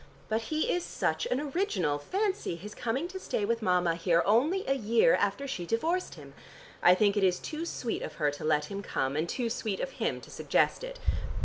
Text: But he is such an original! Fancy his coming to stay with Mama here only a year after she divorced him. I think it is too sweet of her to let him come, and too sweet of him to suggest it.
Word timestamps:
But 0.29 0.49
he 0.49 0.73
is 0.73 0.83
such 0.83 1.27
an 1.27 1.39
original! 1.39 1.99
Fancy 1.99 2.55
his 2.55 2.73
coming 2.73 3.07
to 3.09 3.19
stay 3.19 3.45
with 3.45 3.61
Mama 3.61 3.93
here 3.93 4.23
only 4.25 4.65
a 4.65 4.73
year 4.73 5.13
after 5.13 5.47
she 5.47 5.63
divorced 5.63 6.15
him. 6.15 6.33
I 6.81 6.95
think 6.95 7.15
it 7.15 7.23
is 7.23 7.37
too 7.37 7.67
sweet 7.67 8.01
of 8.01 8.15
her 8.15 8.31
to 8.31 8.43
let 8.43 8.65
him 8.65 8.81
come, 8.81 9.15
and 9.15 9.29
too 9.29 9.47
sweet 9.47 9.79
of 9.79 9.91
him 9.91 10.19
to 10.21 10.31
suggest 10.31 10.83
it. 10.83 10.97